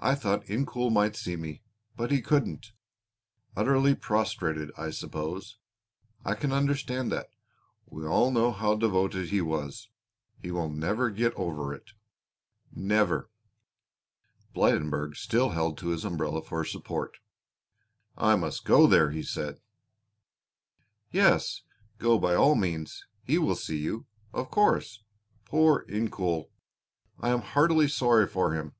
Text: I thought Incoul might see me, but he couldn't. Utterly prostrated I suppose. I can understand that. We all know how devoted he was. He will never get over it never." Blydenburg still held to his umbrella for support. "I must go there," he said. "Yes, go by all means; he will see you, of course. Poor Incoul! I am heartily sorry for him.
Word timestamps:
I 0.00 0.14
thought 0.14 0.44
Incoul 0.44 0.92
might 0.92 1.16
see 1.16 1.36
me, 1.36 1.62
but 1.96 2.10
he 2.10 2.20
couldn't. 2.20 2.72
Utterly 3.56 3.94
prostrated 3.94 4.70
I 4.76 4.90
suppose. 4.90 5.56
I 6.22 6.34
can 6.34 6.52
understand 6.52 7.10
that. 7.12 7.28
We 7.86 8.06
all 8.06 8.30
know 8.30 8.52
how 8.52 8.74
devoted 8.74 9.30
he 9.30 9.40
was. 9.40 9.88
He 10.42 10.50
will 10.50 10.68
never 10.68 11.08
get 11.08 11.32
over 11.32 11.72
it 11.72 11.92
never." 12.74 13.30
Blydenburg 14.54 15.16
still 15.16 15.48
held 15.52 15.78
to 15.78 15.88
his 15.88 16.04
umbrella 16.04 16.42
for 16.42 16.62
support. 16.66 17.16
"I 18.18 18.36
must 18.36 18.66
go 18.66 18.86
there," 18.86 19.12
he 19.12 19.22
said. 19.22 19.62
"Yes, 21.10 21.62
go 21.96 22.18
by 22.18 22.34
all 22.34 22.54
means; 22.54 23.06
he 23.22 23.38
will 23.38 23.54
see 23.56 23.78
you, 23.78 24.04
of 24.34 24.50
course. 24.50 25.02
Poor 25.46 25.86
Incoul! 25.88 26.50
I 27.18 27.30
am 27.30 27.40
heartily 27.40 27.88
sorry 27.88 28.26
for 28.26 28.52
him. 28.52 28.74